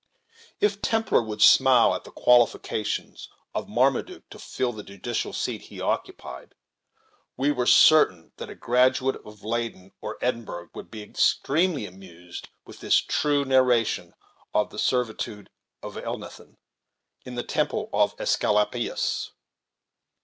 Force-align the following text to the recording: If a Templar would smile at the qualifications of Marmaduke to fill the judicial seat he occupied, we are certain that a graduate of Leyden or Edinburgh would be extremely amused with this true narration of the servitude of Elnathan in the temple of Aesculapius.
If 0.59 0.77
a 0.77 0.79
Templar 0.79 1.21
would 1.21 1.43
smile 1.43 1.93
at 1.93 2.05
the 2.05 2.11
qualifications 2.11 3.29
of 3.53 3.69
Marmaduke 3.69 4.27
to 4.31 4.39
fill 4.39 4.73
the 4.73 4.81
judicial 4.81 5.31
seat 5.31 5.61
he 5.65 5.79
occupied, 5.79 6.55
we 7.37 7.51
are 7.51 7.67
certain 7.67 8.31
that 8.37 8.49
a 8.49 8.55
graduate 8.55 9.17
of 9.23 9.43
Leyden 9.43 9.91
or 10.01 10.17
Edinburgh 10.19 10.71
would 10.73 10.89
be 10.89 11.03
extremely 11.03 11.85
amused 11.85 12.49
with 12.65 12.79
this 12.79 12.95
true 12.95 13.45
narration 13.45 14.15
of 14.55 14.71
the 14.71 14.79
servitude 14.79 15.51
of 15.83 15.93
Elnathan 15.93 16.57
in 17.23 17.35
the 17.35 17.43
temple 17.43 17.87
of 17.93 18.17
Aesculapius. 18.19 19.29